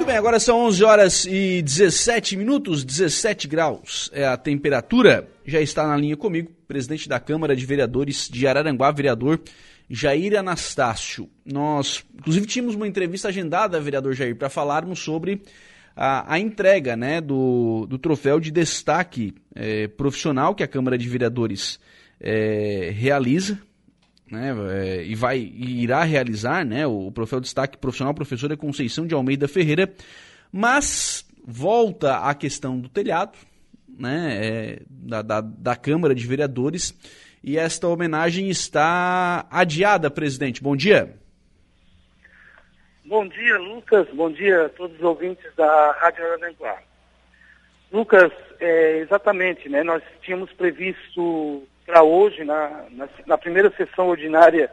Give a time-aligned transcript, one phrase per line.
[0.00, 5.28] Muito bem, agora são 11 horas e 17 minutos, 17 graus é a temperatura.
[5.44, 9.38] Já está na linha comigo, presidente da Câmara de Vereadores de Araranguá, vereador
[9.90, 11.28] Jair Anastácio.
[11.44, 15.42] Nós, inclusive, tínhamos uma entrevista agendada, vereador Jair, para falarmos sobre
[15.94, 21.06] a, a, entrega né, do, do troféu de destaque é, profissional que a Câmara de
[21.10, 21.78] Vereadores
[22.18, 23.58] é, realiza
[24.30, 29.06] né, é, e vai e irá realizar, né, o troféu de destaque profissional professora Conceição
[29.06, 29.92] de Almeida Ferreira,
[30.52, 33.36] mas volta à questão do telhado,
[33.88, 36.94] né, é, da, da, da Câmara de Vereadores
[37.42, 40.62] e esta homenagem está adiada, presidente.
[40.62, 41.14] Bom dia.
[43.04, 44.06] Bom dia, Lucas.
[44.14, 46.78] Bom dia a todos os ouvintes da Rádio Aranguá.
[47.90, 49.82] Lucas, é, exatamente, né?
[49.82, 54.70] Nós tínhamos previsto para hoje, na, na, na, primeira sessão ordinária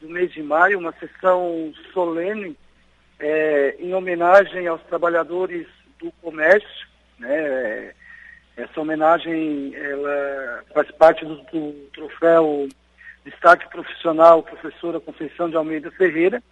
[0.00, 2.56] do mês de maio, uma sessão solene
[3.18, 5.66] é, em homenagem aos trabalhadores
[5.98, 6.88] do comércio.
[7.18, 7.92] Né?
[8.56, 12.66] Essa homenagem ela faz parte do, do troféu
[13.26, 16.42] Destaque Profissional Professora Conceição de Almeida Ferreira.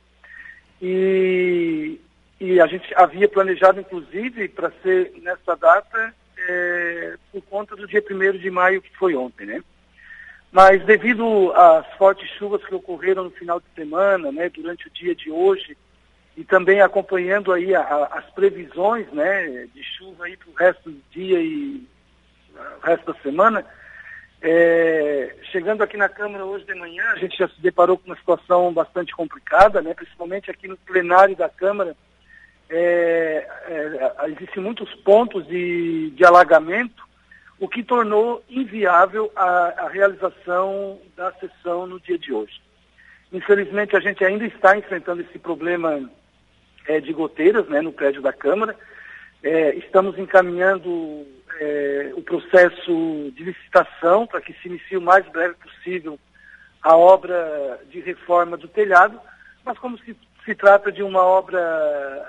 [0.83, 1.99] E,
[2.39, 8.05] e a gente havia planejado, inclusive, para ser nessa data, é, por conta do dia
[8.07, 9.63] 1 de maio, que foi ontem, né?
[10.57, 15.15] Mas devido às fortes chuvas que ocorreram no final de semana, né, durante o dia
[15.15, 15.77] de hoje,
[16.35, 20.91] e também acompanhando aí a, a, as previsões né, de chuva aí para o resto
[20.91, 21.87] do dia e
[22.57, 23.67] o resto da semana,
[24.41, 28.17] é, chegando aqui na Câmara hoje de manhã, a gente já se deparou com uma
[28.17, 31.95] situação bastante complicada, né, principalmente aqui no plenário da Câmara.
[32.71, 37.07] É, é, existem muitos pontos de, de alagamento
[37.59, 42.61] o que tornou inviável a, a realização da sessão no dia de hoje.
[43.33, 46.09] Infelizmente, a gente ainda está enfrentando esse problema
[46.87, 48.77] é, de goteiras né, no prédio da Câmara.
[49.43, 51.27] É, estamos encaminhando
[51.59, 56.19] é, o processo de licitação para que se inicie o mais breve possível
[56.83, 59.21] a obra de reforma do telhado,
[59.65, 61.59] mas como se, se trata de uma obra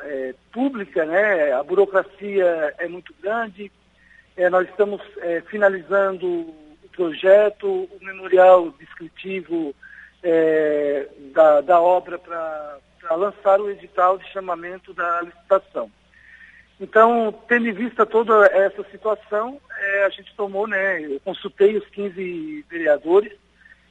[0.04, 3.72] é, pública, né, a burocracia é muito grande,
[4.38, 9.75] é, nós estamos é, finalizando o projeto, o memorial descritivo
[10.24, 15.92] é, da, da obra para lançar o edital de chamamento da licitação.
[16.80, 21.88] Então, tendo em vista toda essa situação, é, a gente tomou, né, eu consultei os
[21.88, 23.34] 15 vereadores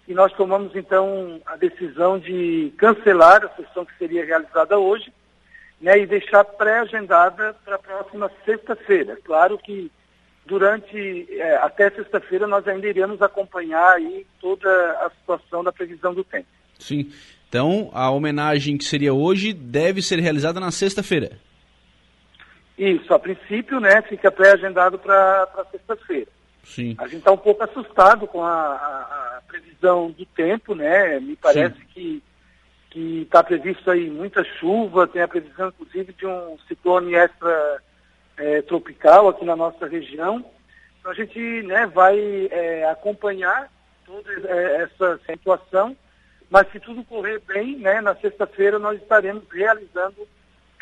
[0.07, 5.13] e nós tomamos então a decisão de cancelar a sessão que seria realizada hoje
[5.81, 9.19] né, e deixar pré-agendada para a próxima sexta-feira.
[9.25, 9.91] Claro que
[10.47, 14.69] durante é, até sexta-feira nós ainda iremos acompanhar aí toda
[15.05, 16.47] a situação da previsão do tempo.
[16.79, 17.11] Sim.
[17.49, 21.39] Então, a homenagem que seria hoje deve ser realizada na sexta-feira.
[22.77, 26.29] Isso, a princípio, né, fica pré-agendado para sexta-feira.
[26.65, 26.95] Sim.
[26.99, 31.19] A gente está um pouco assustado com a, a, a, previsão do tempo, né?
[31.21, 31.87] Me parece Sim.
[31.95, 32.23] que
[32.97, 37.83] que está previsto aí muita chuva, tem a previsão, inclusive, de um ciclone extra
[38.37, 40.45] é, tropical aqui na nossa região.
[41.01, 42.19] Então a gente né, vai
[42.51, 43.71] é, acompanhar
[44.05, 45.97] toda é, essa situação,
[46.51, 50.27] mas se tudo correr bem, né, na sexta-feira nós estaremos realizando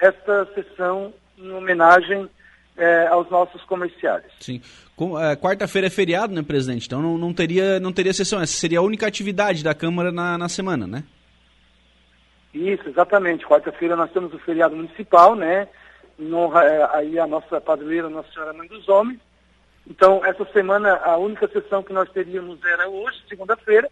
[0.01, 2.29] esta sessão em homenagem
[2.77, 4.33] é, aos nossos comerciários.
[4.41, 4.61] Sim.
[5.21, 6.87] É, quarta-feira é feriado, né, presidente?
[6.87, 8.41] Então não, não, teria, não teria sessão.
[8.41, 11.05] Essa seria a única atividade da Câmara na, na semana, né?
[12.53, 13.45] Isso, exatamente.
[13.45, 15.69] Quarta-feira nós temos o feriado municipal, né?
[16.19, 19.21] Em honra é, aí a nossa padroeira, Nossa Senhora Mãe dos Homens.
[19.87, 23.91] Então, essa semana, a única sessão que nós teríamos era hoje, segunda-feira,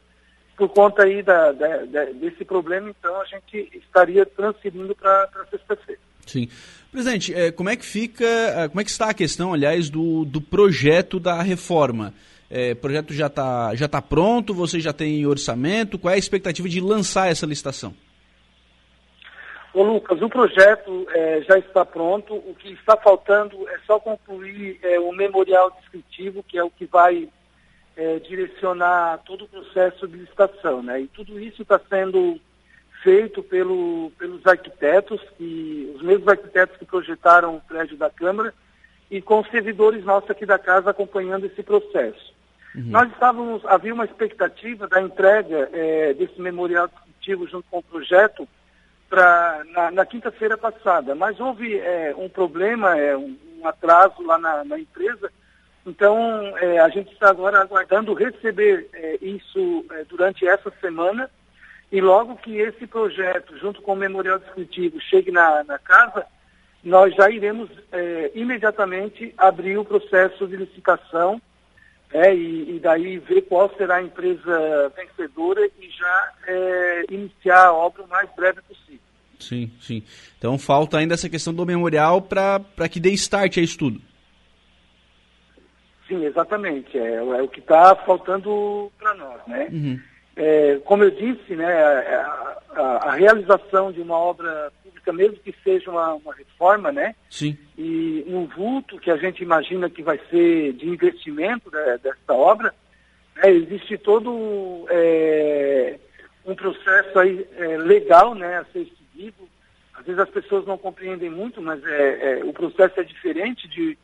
[0.57, 6.01] por conta aí da, da, da, desse problema, então a gente estaria transferindo para sexta-feira.
[6.27, 6.49] Sim.
[6.91, 10.25] Presidente, é, como é que fica, é, como é que está a questão, aliás, do,
[10.25, 12.15] do projeto da reforma?
[12.51, 16.19] É, o projeto já está já tá pronto, você já tem orçamento, qual é a
[16.19, 17.95] expectativa de lançar essa licitação?
[19.75, 24.79] Ô Lucas, o projeto é, já está pronto, o que está faltando é só concluir
[24.83, 27.27] é, o memorial descritivo, que é o que vai
[27.97, 30.83] é, direcionar todo o processo de licitação.
[30.83, 31.03] Né?
[31.03, 32.39] E tudo isso está sendo
[33.03, 38.53] feito pelo, pelos arquitetos, que, os mesmos arquitetos que projetaram o prédio da Câmara,
[39.11, 42.33] e com os servidores nossos aqui da casa acompanhando esse processo.
[42.75, 42.85] Uhum.
[42.87, 48.47] Nós estávamos, havia uma expectativa da entrega é, desse memorial descritivo junto com o projeto
[49.13, 54.39] pra, na, na quinta-feira passada, mas houve é, um problema, é, um, um, atraso lá
[54.39, 55.31] na, na empresa,
[55.85, 56.17] então
[56.57, 61.29] é, a gente está agora aguardando receber é, isso é, durante essa semana
[61.91, 66.25] e logo que esse projeto, junto com o memorial descritivo, chegue na, na casa,
[66.83, 71.39] nós já iremos é, imediatamente abrir o processo de licitação
[72.15, 77.73] é, e, e, daí ver qual será a empresa vencedora e já é, iniciar a
[77.73, 78.82] obra o mais breve possível.
[79.43, 80.03] Sim, sim.
[80.39, 84.01] Então falta ainda essa questão do memorial para que dê start a isso tudo.
[86.09, 86.99] Sim, exatamente.
[86.99, 89.69] É, é o que está faltando para nós, né?
[89.73, 90.01] Uhum.
[90.35, 95.55] É, como eu disse, né, a, a, a, realização de uma obra pública, mesmo que
[95.63, 97.15] seja uma, uma, reforma, né?
[97.29, 97.57] Sim.
[97.77, 102.75] E um vulto que a gente imagina que vai ser de investimento de, dessa obra,
[103.37, 105.99] né, existe todo é,
[106.47, 109.49] um processo aí, é, legal né, a ser seguido.
[109.95, 113.97] Às vezes as pessoas não compreendem muito, mas é, é, o processo é diferente de,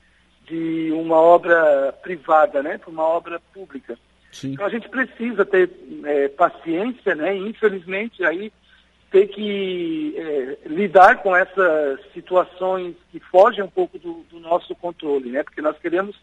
[0.44, 3.98] de uma obra privada, né, para uma obra pública.
[4.30, 4.52] Sim.
[4.52, 5.70] Então a gente precisa ter
[6.04, 7.36] é, paciência, né?
[7.36, 8.52] E infelizmente aí
[9.10, 15.30] ter que é, lidar com essas situações que fogem um pouco do, do, nosso controle,
[15.30, 15.42] né?
[15.42, 16.14] Porque nós queremos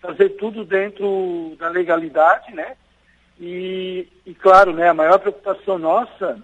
[0.00, 2.76] fazer tudo dentro da legalidade, né?
[3.38, 4.88] E, e claro, né?
[4.88, 6.42] A maior preocupação nossa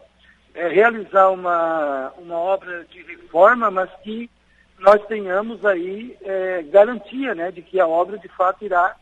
[0.56, 4.29] é realizar uma, uma obra de reforma, mas que
[4.79, 7.53] nós tenhamos aí é, garantia, né?
[7.53, 8.97] De que a obra de fato irá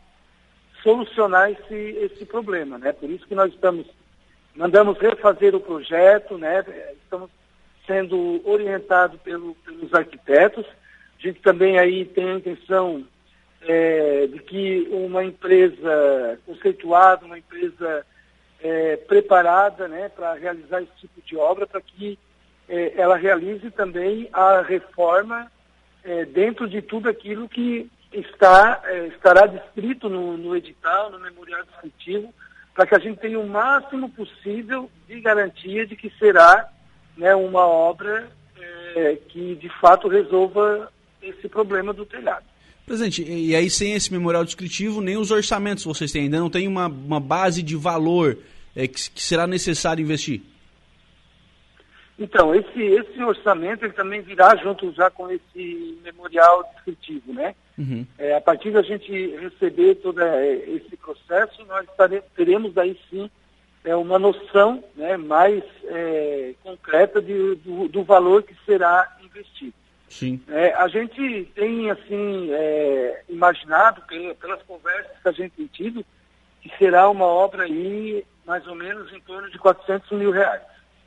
[0.83, 2.91] solucionar esse, esse problema, né?
[2.91, 3.87] Por isso que nós estamos,
[4.53, 6.63] mandamos refazer o projeto, né?
[7.01, 7.31] Estamos
[7.87, 10.65] sendo orientados pelo, pelos arquitetos.
[11.17, 13.05] A gente também aí tem a intenção
[13.61, 18.05] é, de que uma empresa conceituada, uma empresa
[18.65, 22.17] é, preparada né, para realizar esse tipo de obra, para que
[22.67, 25.51] é, ela realize também a reforma
[26.03, 31.63] é, dentro de tudo aquilo que está, é, estará descrito no, no edital, no memorial
[31.65, 32.33] descritivo,
[32.73, 36.67] para que a gente tenha o máximo possível de garantia de que será
[37.15, 38.27] né, uma obra
[38.95, 40.91] é, que de fato resolva
[41.21, 42.45] esse problema do telhado.
[42.83, 46.67] Presidente, e aí sem esse memorial descritivo, nem os orçamentos vocês têm, ainda não tem
[46.67, 48.37] uma, uma base de valor
[48.75, 50.41] é, que, que será necessário investir?
[52.17, 57.53] Então, esse, esse orçamento ele também virá junto já com esse memorial descritivo, né?
[57.77, 58.05] Uhum.
[58.17, 61.85] É, a partir da gente receber todo é, esse processo, nós
[62.35, 63.29] teremos aí sim
[63.83, 69.73] é, uma noção né, mais é, concreta de, do, do, valor que será investido.
[70.07, 70.41] Sim.
[70.47, 74.01] É, a gente tem assim é, imaginado
[74.39, 76.05] pelas conversas que a gente tem tido
[76.69, 80.61] que será uma obra aí mais ou menos em torno de 400 mil reais.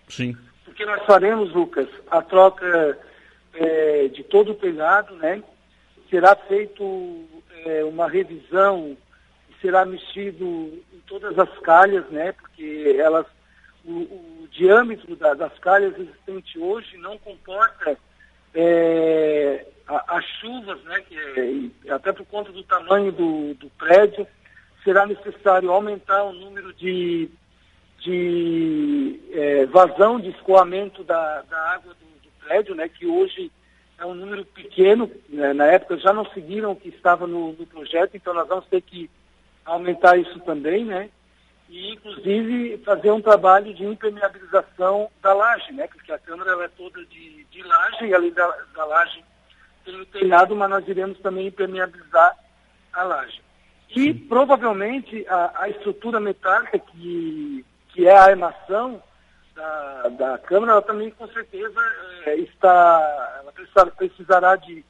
[0.08, 0.36] Sim
[0.78, 2.96] porque nós faremos, Lucas, a troca
[3.52, 5.42] é, de todo o telhado, né?
[6.08, 7.24] Será feito
[7.64, 8.96] é, uma revisão,
[9.60, 12.30] será mexido em todas as calhas, né?
[12.30, 13.26] Porque elas,
[13.84, 17.98] o, o diâmetro da, das calhas existentes hoje não comporta
[18.54, 21.00] é, as chuvas, né?
[21.00, 24.26] Que é, até por conta do tamanho do, do prédio,
[24.88, 27.30] será necessário aumentar o número de
[27.98, 33.50] de é, vazão de escoamento da, da água do, do, prédio, né, que hoje
[33.98, 37.66] é um número pequeno, né, na época já não seguiram o que estava no, no,
[37.66, 39.10] projeto, então nós vamos ter que
[39.64, 41.10] aumentar isso também, né,
[41.68, 46.68] e inclusive fazer um trabalho de impermeabilização da laje, né, porque a câmara ela é
[46.68, 49.24] toda de, de laje, e além da, da laje
[49.84, 52.36] tem o telhado, mas nós iremos também impermeabilizar
[52.92, 53.47] a laje.
[53.96, 57.64] E provavelmente a, a estrutura metálica que
[57.98, 59.02] que é a armação
[59.56, 61.80] da, da Câmara, ela também com certeza
[62.26, 64.84] é, está, ela precisará de,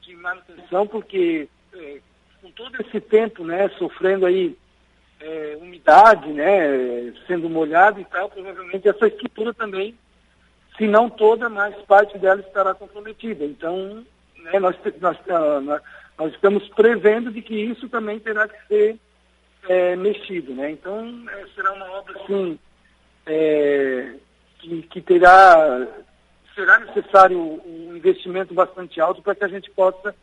[0.00, 2.00] de manutenção, porque é,
[2.42, 4.58] com todo esse tempo, né, sofrendo aí
[5.20, 9.96] é, umidade, né, sendo molhado e tal, provavelmente essa estrutura também,
[10.76, 13.44] se não toda, mas parte dela estará comprometida.
[13.44, 14.04] Então,
[14.36, 15.16] né, nós, nós,
[16.18, 18.96] nós, estamos prevendo de que isso também terá que ser
[19.68, 20.72] é, mexido, né?
[20.72, 22.58] Então é, será uma obra assim
[23.26, 24.14] é,
[24.58, 25.86] que, que terá
[26.54, 30.14] será necessário um investimento bastante alto para que a gente possa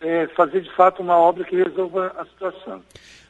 [0.00, 2.82] é, fazer de fato uma obra que resolva a situação.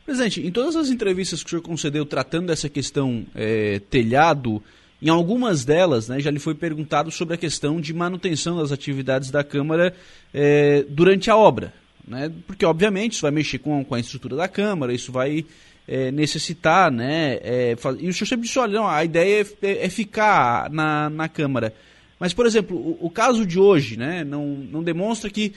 [0.04, 4.62] Presidente, em todas as entrevistas que o senhor concedeu tratando dessa questão é, telhado,
[5.00, 9.31] em algumas delas, né, já lhe foi perguntado sobre a questão de manutenção das atividades
[9.31, 9.95] da Câmara
[10.35, 11.73] é, durante a obra
[12.09, 12.33] né?
[12.47, 15.45] Porque, obviamente, isso vai mexer com, com a estrutura da Câmara, isso vai
[15.87, 17.38] é, necessitar, né?
[17.43, 21.11] É, e o senhor sempre disse, olha, não, a ideia é, é, é, ficar na,
[21.11, 21.75] na Câmara.
[22.19, 24.25] Mas, por exemplo, o, o, caso de hoje, né?
[24.25, 25.52] Não, não demonstra que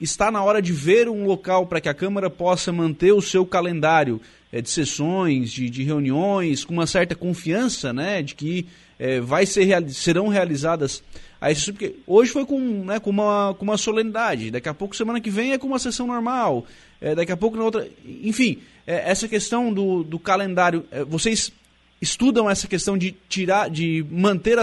[0.00, 3.44] está na hora de ver um local para que a Câmara possa manter o seu
[3.44, 4.20] calendário
[4.52, 8.66] é, de sessões, de, de, reuniões, com uma certa confiança, né, de que
[8.98, 11.02] é, vai ser, serão realizadas
[11.40, 14.96] a esse porque hoje foi com, né, com, uma, com uma solenidade, daqui a pouco,
[14.96, 16.66] semana que vem, é com uma sessão normal,
[17.00, 17.86] é, daqui a pouco na outra.
[18.04, 21.52] Enfim, é, essa questão do, do calendário, é, vocês
[22.00, 24.62] estudam essa questão de tirar, de manter a,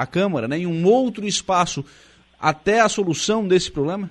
[0.00, 1.84] a Câmara né, em um outro espaço
[2.40, 4.10] até a solução desse problema?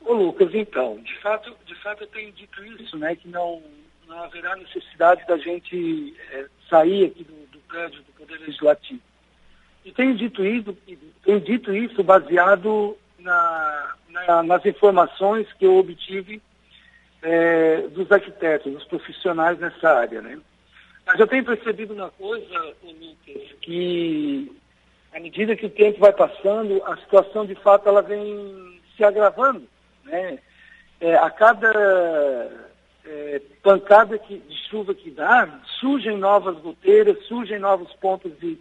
[0.00, 1.52] Ô Lucas, então, de fato,
[2.00, 3.62] eu tenho dito isso, né, que não,
[4.06, 9.00] não haverá necessidade da gente é, sair aqui do, do prédio do Poder Legislativo.
[9.84, 10.76] E tenho dito isso,
[11.24, 16.42] tenho dito isso baseado na, na, nas informações que eu obtive
[17.22, 20.20] é, dos arquitetos, dos profissionais nessa área.
[20.20, 20.40] Né?
[21.06, 24.50] Mas eu tenho percebido uma coisa, Lucas, que
[25.12, 29.66] à medida que o tempo vai passando, a situação de fato ela vem se agravando.
[30.04, 30.38] Né?
[31.00, 31.70] É, a cada
[33.04, 38.58] é, pancada que, de chuva que dá, surgem novas goteiras, surgem novos pontos de,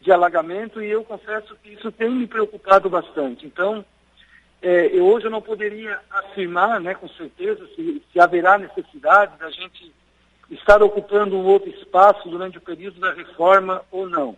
[0.00, 3.46] de alagamento e eu confesso que isso tem me preocupado bastante.
[3.46, 3.84] Então,
[4.62, 9.50] é, eu, hoje eu não poderia afirmar né, com certeza se, se haverá necessidade da
[9.50, 9.92] gente
[10.50, 14.36] estar ocupando um outro espaço durante o período da reforma ou não.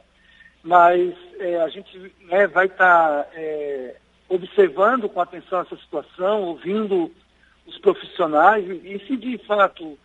[0.62, 3.96] Mas é, a gente né, vai estar tá, é,
[4.28, 7.12] observando com atenção essa situação, ouvindo
[7.66, 9.98] os profissionais e, se de fato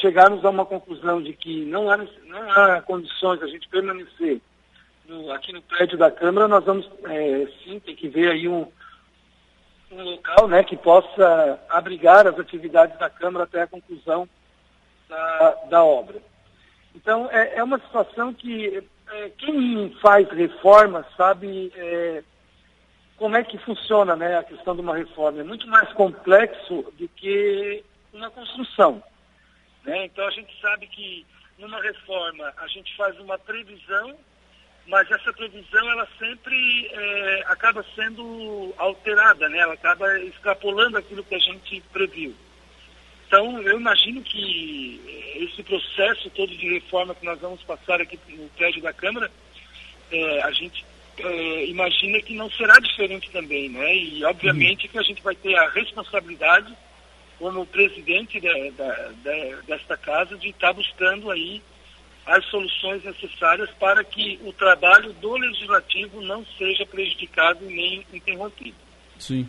[0.00, 4.40] chegarmos a uma conclusão de que não há, não há condições a gente permanecer
[5.08, 8.66] no, aqui no prédio da Câmara, nós vamos é, sim ter que ver aí um,
[9.92, 14.28] um local né, que possa abrigar as atividades da Câmara até a conclusão
[15.08, 16.20] da, da obra.
[16.94, 18.82] Então, é, é uma situação que
[19.12, 22.24] é, quem faz reforma sabe é,
[23.16, 25.40] como é que funciona né, a questão de uma reforma.
[25.40, 27.82] É muito mais complexo do que
[28.12, 29.02] uma construção.
[29.84, 30.06] Né?
[30.06, 31.26] Então, a gente sabe que
[31.58, 34.16] numa reforma a gente faz uma previsão,
[34.86, 39.58] mas essa previsão ela sempre é, acaba sendo alterada, né?
[39.58, 42.34] ela acaba extrapolando aquilo que a gente previu.
[43.26, 45.00] Então, eu imagino que
[45.36, 49.30] esse processo todo de reforma que nós vamos passar aqui no prédio da Câmara,
[50.12, 50.84] é, a gente
[51.18, 53.96] é, imagina que não será diferente também, né?
[53.96, 56.72] E, obviamente, que a gente vai ter a responsabilidade,
[57.38, 61.62] como presidente da, da, da, desta casa, de estar buscando aí
[62.26, 68.76] as soluções necessárias para que o trabalho do legislativo não seja prejudicado nem interrompido.
[69.18, 69.48] Sim.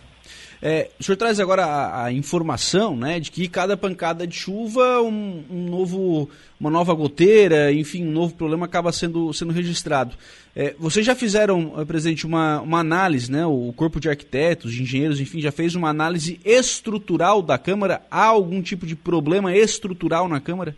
[0.61, 5.01] É, o senhor traz agora a, a, informação né, de que cada pancada de chuva,
[5.01, 10.15] um, um, novo, uma nova goteira, enfim, um novo problema acaba sendo, sendo registrado.
[10.55, 14.81] É, vocês já fizeram, eh, presidente, uma, uma análise, né, o corpo de arquitetos, de
[14.81, 18.01] engenheiros, enfim, já fez uma análise estrutural da Câmara?
[18.09, 20.75] Há algum tipo de problema estrutural na Câmara?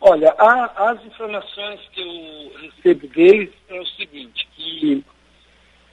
[0.00, 5.04] Olha, a, as informações que eu recebo deles é o seguinte, que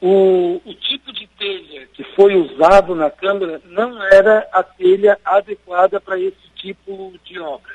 [0.02, 6.00] o, o tipo de telha que foi usado na Câmara não era a telha adequada
[6.00, 7.74] para esse tipo de obra.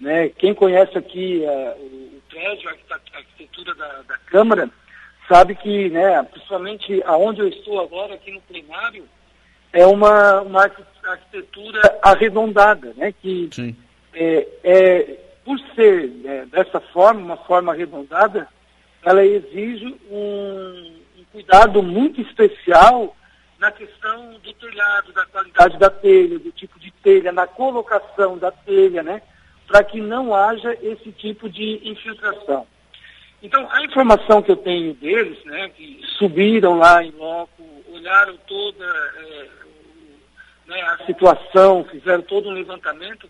[0.00, 0.28] Né?
[0.30, 4.68] Quem conhece aqui uh, o prédio, a arquitetura da, da, Câmara,
[5.28, 9.08] sabe que, né, principalmente aonde eu estou agora, aqui no plenário,
[9.72, 10.70] é uma, uma
[11.04, 13.48] arquitetura arredondada, né, que
[14.12, 18.48] é, é, por ser né, dessa forma, uma forma arredondada,
[19.02, 20.95] ela exige um,
[21.36, 23.14] cuidado muito especial
[23.58, 28.50] na questão do telhado, da qualidade da telha, do tipo de telha, na colocação da
[28.50, 29.20] telha, né?
[29.66, 32.66] Para que não haja esse tipo de infiltração.
[33.42, 37.62] Então, a informação que eu tenho deles, né, que subiram lá em loco,
[37.92, 38.84] olharam toda
[39.18, 39.48] é,
[40.68, 43.28] né, a situação, fizeram todo um levantamento,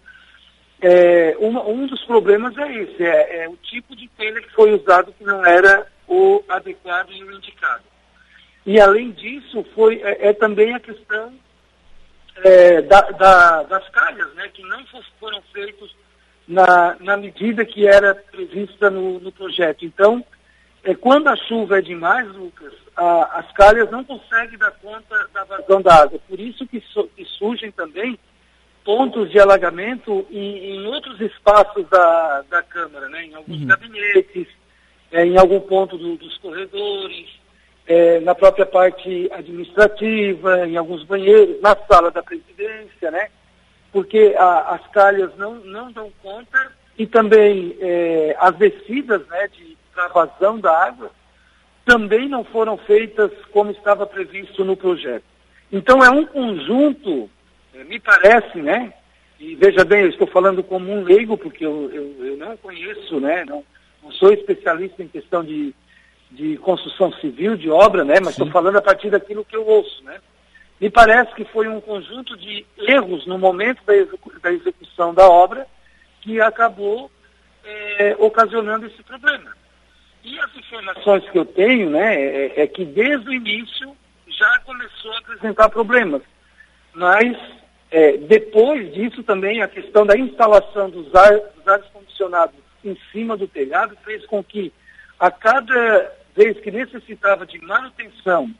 [0.80, 4.72] é, um, um, dos problemas é esse, é, é, o tipo de telha que foi
[4.74, 7.82] usado que não era o adequado e o indicado.
[8.66, 11.32] E, além disso, foi, é, é também a questão
[12.44, 14.84] é, da, da, das calhas, né, que não
[15.20, 15.94] foram feitos
[16.48, 19.84] na, na medida que era prevista no, no projeto.
[19.84, 20.24] Então,
[20.82, 25.44] é, quando a chuva é demais, Lucas, a, as calhas não conseguem dar conta da
[25.44, 26.18] vazão da água.
[26.28, 28.18] Por isso que, so, que surgem também
[28.84, 33.26] pontos de alagamento em, em, outros espaços da, da Câmara, né?
[33.26, 33.66] em alguns uhum.
[33.66, 34.46] gabinetes,
[35.10, 37.28] é, em algum ponto do, dos corredores,
[37.86, 43.28] é, na própria parte administrativa, em alguns banheiros, na sala da presidência, né?
[43.92, 49.76] Porque a, as calhas não, não dão conta e também é, as descidas né, de
[50.12, 51.10] vazão da água
[51.84, 55.24] também não foram feitas como estava previsto no projeto.
[55.70, 57.30] Então é um conjunto,
[57.74, 58.92] é, me parece, né,
[59.38, 63.20] E veja bem, eu estou falando como um leigo, porque eu, eu, eu não conheço,
[63.20, 63.44] né?
[63.44, 63.62] Não,
[64.02, 65.74] não, sou especialista em questão de,
[66.36, 68.16] de construção civil, de obra, né?
[68.20, 70.18] Mas estou falando a partir daquilo que eu ouço, né?
[70.78, 75.26] Me parece que foi um conjunto de erros no momento da, execu da execução da
[75.26, 75.66] obra
[76.20, 77.10] que acabou
[77.64, 79.50] é, ocasionando esse problema.
[80.22, 83.96] E as informações que eu tenho, né, é, é que desde o início
[84.28, 86.20] já começou a apresentar problemas.
[86.92, 87.34] Mas
[87.90, 93.36] é, depois disso também a questão da instalação dos, ar, dos ares condicionados em cima
[93.36, 94.70] do telhado fez com que
[95.18, 98.50] a cada vez que necessitava de manutenção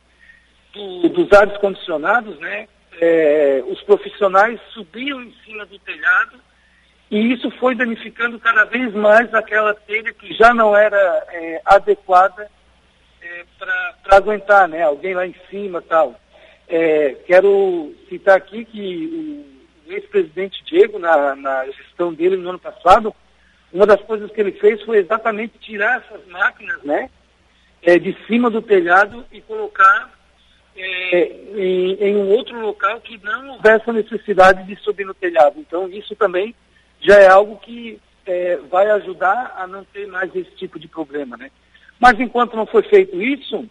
[0.73, 2.67] do, dos ares condicionados, né,
[2.99, 6.39] é, os profissionais subiam em cima do telhado
[7.09, 10.97] e isso foi danificando cada vez mais aquela telha que já não era
[11.31, 12.49] é, adequada
[13.21, 14.83] é, para aguentar, né?
[14.83, 16.19] Alguém lá em cima tal.
[16.67, 19.45] É, quero citar aqui que
[19.87, 23.15] o ex-presidente Diego, na, na, gestão dele no ano passado,
[23.71, 27.09] uma das coisas que ele fez foi exatamente tirar essas máquinas, né?
[27.81, 30.11] É, de cima do telhado e colocar
[30.75, 35.59] é, em, em um outro local que não houvesse necessidade de subir no telhado.
[35.59, 36.53] Então, isso também
[36.99, 41.37] já é algo que é, vai ajudar a não ter mais esse tipo de problema,
[41.37, 41.49] né?
[41.99, 43.67] Mas enquanto não foi feito isso,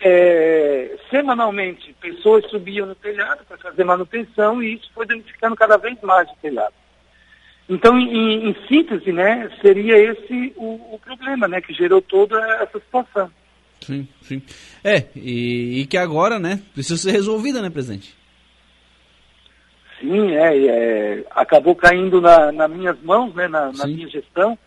[0.00, 6.00] é, semanalmente pessoas subiam no telhado para fazer manutenção e isso foi danificando cada vez
[6.00, 6.72] mais o telhado.
[7.70, 12.80] Então, em, em síntese, né, seria esse o, o, problema, né, que gerou toda essa
[12.80, 13.30] situação.
[13.80, 14.42] Sim, sim.
[14.82, 18.18] É, e, e que agora, né, precisa ser resolvida, né, presidente?
[20.00, 24.58] Sim, é, é, acabou caindo na, nas minhas mãos, né, na, na minha gestão.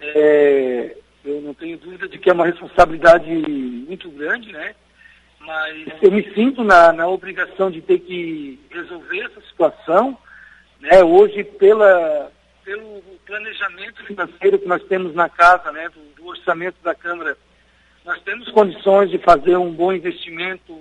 [0.00, 4.74] É, eu não tenho dúvida de que é uma responsabilidade muito grande, né?
[5.38, 10.18] Mas eu me sinto na, na obrigação de ter que resolver essa situação,
[10.80, 11.04] né?
[11.04, 12.31] Hoje, pela,
[12.64, 17.36] pelo planejamento financeiro que nós temos na casa, né, do, do orçamento da Câmara,
[18.04, 20.76] nós temos condições de fazer um bom investimento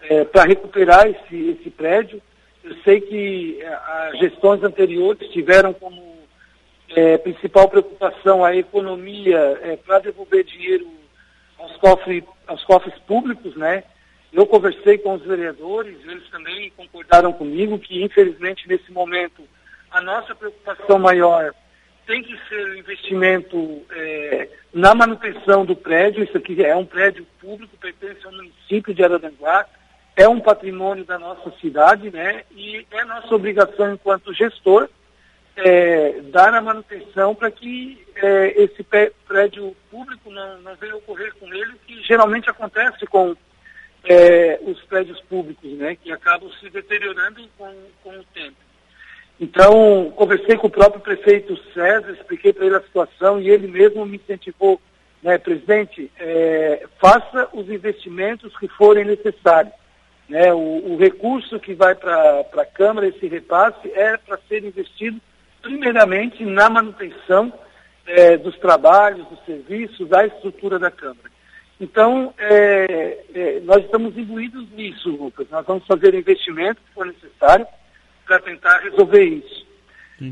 [0.00, 2.20] é, para recuperar esse, esse prédio.
[2.64, 6.18] Eu sei que é, as gestões anteriores tiveram como
[6.90, 10.88] é, principal preocupação a economia é, para devolver dinheiro
[11.58, 13.84] aos cofres, aos cofres públicos, né?
[14.32, 19.42] Eu conversei com os vereadores, eles também concordaram comigo que, infelizmente, nesse momento,
[19.90, 21.54] a nossa preocupação maior
[22.06, 26.24] tem que ser o investimento é, na manutenção do prédio.
[26.24, 29.66] Isso aqui é um prédio público, pertence ao município de Araranguá
[30.18, 32.42] é um patrimônio da nossa cidade, né?
[32.50, 34.88] E é nossa obrigação enquanto gestor
[35.54, 38.84] é, dar a manutenção para que é, esse
[39.28, 43.36] prédio público não, não venha ocorrer com ele, que geralmente acontece com
[44.02, 45.94] é, os prédios públicos, né?
[45.94, 47.72] Que acabam se deteriorando com,
[48.02, 48.56] com o tempo.
[49.40, 54.04] Então, conversei com o próprio prefeito César, expliquei para ele a situação e ele mesmo
[54.04, 54.80] me incentivou,
[55.22, 59.72] né, presidente, é, faça os investimentos que forem necessários.
[60.28, 65.18] Né, o, o, recurso que vai para a Câmara, esse repasse, é para ser investido
[65.62, 67.52] primeiramente na manutenção
[68.06, 71.30] é, dos trabalhos, dos serviços, da estrutura da Câmara.
[71.80, 75.46] Então, é, é, nós estamos imbuídos nisso, Lucas.
[75.48, 77.66] Nós vamos fazer o investimento que for necessário
[78.28, 79.66] para tentar resolver isso.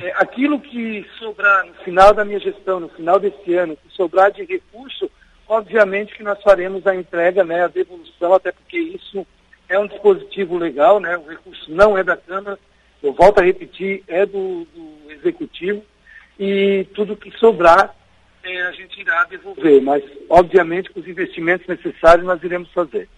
[0.02, 4.30] É, aquilo que sobrar no final da minha gestão, no final desse ano, que sobrar
[4.30, 5.10] de recurso,
[5.48, 9.26] obviamente que nós faremos a entrega, né, a devolução, até porque isso
[9.68, 11.16] é um dispositivo legal, né?
[11.16, 12.58] O recurso não é da Câmara,
[13.02, 15.82] eu volto a repetir, é do, do Executivo
[16.38, 17.94] e tudo que sobrar
[18.42, 23.08] é, a gente irá devolver, mas obviamente com os investimentos necessários nós iremos fazer.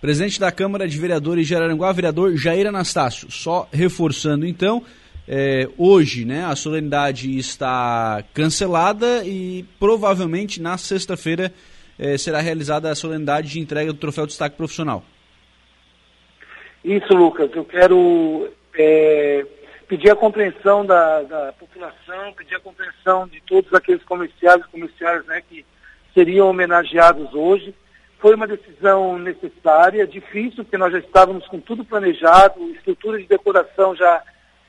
[0.00, 4.84] Presidente da Câmara de Vereadores de Araranguá, vereador Jair Anastácio, só reforçando então,
[5.26, 11.52] é, hoje né, a solenidade está cancelada e provavelmente na sexta-feira
[11.98, 15.02] é, será realizada a solenidade de entrega do troféu de destaque profissional.
[16.84, 17.50] Isso, Lucas.
[17.54, 19.44] Eu quero é,
[19.88, 25.42] pedir a compreensão da, da, população, pedir a compreensão de todos aqueles comerciários comerciários né,
[25.48, 25.64] que
[26.14, 27.74] seriam homenageados hoje.
[28.18, 33.94] Foi uma decisão necessária, difícil, porque nós já estávamos com tudo planejado, estrutura de decoração
[33.94, 34.22] já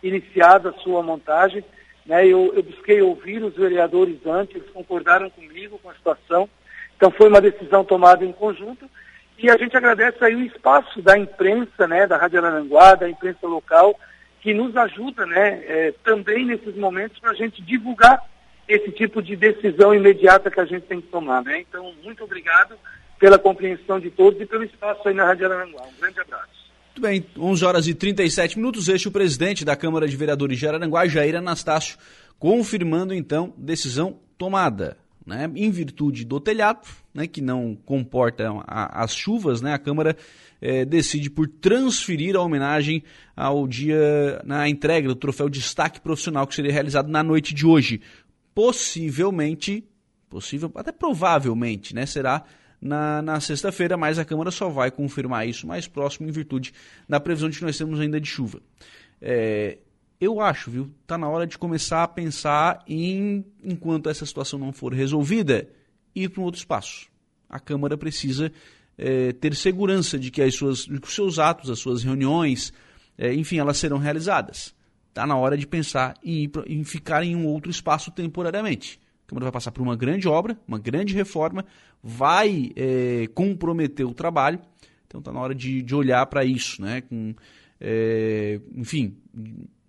[0.04, 1.64] iniciada a sua montagem.
[2.06, 6.50] Né, eu, eu busquei ouvir os vereadores antes, eles concordaram comigo com a situação.
[6.96, 8.90] Então foi uma decisão tomada em conjunto
[9.38, 13.46] e a gente agradece aí o espaço da imprensa, né, da Rádio Aranguá, da imprensa
[13.46, 13.98] local,
[14.42, 18.24] que nos ajuda, né, é, também nesses momentos para a gente divulgar
[18.68, 21.60] esse tipo de decisão imediata que a gente tem que tomar, né?
[21.62, 22.76] Então, muito obrigado
[23.20, 25.84] pela compreensão de todos e pelo espaço aí na Rádio Aranguá.
[25.84, 26.58] Um grande abraço.
[26.98, 28.88] Muito bem, 11 horas e 37 minutos.
[28.88, 31.98] Este é o presidente da Câmara de Vereadores de Araranguá, Jair Anastácio,
[32.40, 34.98] confirmando então decisão tomada.
[35.26, 35.52] Né?
[35.56, 40.16] Em virtude do telhado, né, que não comporta a, as chuvas, né, a Câmara
[40.62, 43.04] eh, decide por transferir a homenagem
[43.36, 48.00] ao dia na entrega do troféu Destaque Profissional que seria realizado na noite de hoje.
[48.56, 49.84] Possivelmente,
[50.30, 52.46] possível, até provavelmente, né, será
[52.82, 56.74] na, na sexta-feira, mas a Câmara só vai confirmar isso mais próximo em virtude
[57.08, 58.62] da previsão de que nós temos ainda de chuva.
[59.22, 59.80] É,
[60.20, 60.92] eu acho, viu?
[61.06, 65.70] Tá na hora de começar a pensar em, enquanto essa situação não for resolvida,
[66.16, 67.08] ir para um outro espaço.
[67.50, 68.52] A Câmara precisa
[68.98, 72.74] é, ter segurança de que, as suas, de que os seus atos, as suas reuniões,
[73.18, 74.76] é, enfim, elas serão realizadas.
[75.10, 79.00] Está na hora de pensar em, ir pra, em ficar em um outro espaço temporariamente.
[79.28, 81.66] A Câmara vai passar por uma grande obra, uma grande reforma,
[82.02, 84.58] vai é, comprometer o trabalho.
[85.06, 87.02] Então está na hora de, de olhar para isso, né?
[87.02, 87.36] Com,
[87.78, 89.18] é, enfim,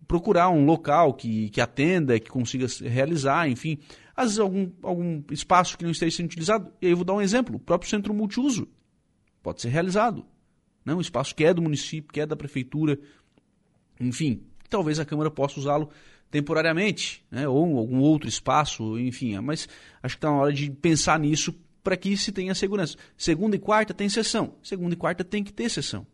[0.09, 3.79] procurar um local que, que atenda, que consiga realizar, enfim.
[4.17, 6.73] Às vezes algum, algum espaço que não esteja sendo utilizado.
[6.83, 8.67] E aí eu vou dar um exemplo: o próprio centro multiuso
[9.41, 10.27] pode ser realizado.
[10.85, 10.93] Né?
[10.93, 12.99] Um espaço que é do município, que é da prefeitura,
[14.01, 15.91] enfim, talvez a Câmara possa usá-lo
[16.31, 17.49] temporariamente, né?
[17.49, 19.39] ou algum outro espaço, enfim.
[19.41, 19.69] Mas
[20.03, 22.97] acho que está na hora de pensar nisso para que se tenha segurança.
[23.17, 24.55] Segunda e quarta tem sessão.
[24.63, 26.07] Segunda e quarta tem que ter sessão.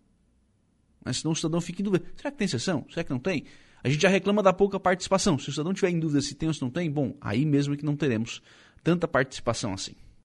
[1.04, 2.04] Mas senão o cidadão fica em dúvida.
[2.16, 2.86] Será que tem sessão?
[2.88, 3.44] Será que não tem?
[3.82, 5.38] A gente já reclama da pouca participação.
[5.38, 7.74] Se o cidadão tiver em dúvida se tem ou se não tem, bom, aí mesmo
[7.74, 8.40] é que não teremos
[8.82, 9.94] tanta participação assim.